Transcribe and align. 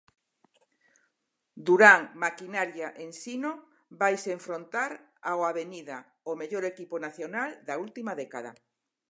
Durán 1.65 2.01
Maquinaria 2.23 2.89
Ensino 3.05 3.51
vaise 4.01 4.29
enfrontar 4.37 4.91
ao 5.29 5.39
Avenida, 5.51 5.97
o 6.31 6.33
mellor 6.41 6.63
equipo 6.73 6.95
nacional 7.07 7.49
da 7.67 7.75
última 7.85 8.13
década. 8.21 8.51